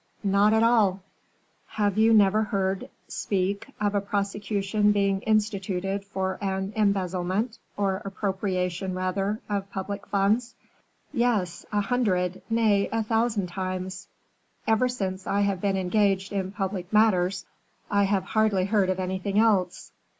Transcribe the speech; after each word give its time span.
"Not 0.23 0.51
at 0.51 0.63
all." 0.63 1.03
"Have 1.67 1.95
you 1.95 2.11
never 2.11 2.41
heard 2.41 2.89
speak 3.07 3.69
of 3.79 3.93
a 3.93 4.01
prosecution 4.01 4.91
being 4.91 5.21
instituted 5.21 6.03
for 6.05 6.39
an 6.41 6.73
embezzlement, 6.75 7.59
or 7.77 8.01
appropriation 8.03 8.95
rather, 8.95 9.41
of 9.47 9.69
public 9.69 10.07
funds?" 10.07 10.55
"Yes, 11.13 11.67
a 11.71 11.81
hundred, 11.81 12.41
nay, 12.49 12.89
a 12.91 13.03
thousand 13.03 13.45
times. 13.49 14.07
Ever 14.65 14.89
since 14.89 15.27
I 15.27 15.41
have 15.41 15.61
been 15.61 15.77
engaged 15.77 16.33
in 16.33 16.51
public 16.51 16.91
matters 16.91 17.45
I 17.91 18.05
have 18.05 18.23
hardly 18.23 18.65
heard 18.65 18.89
of 18.89 18.99
anything 18.99 19.37
else. 19.37 19.91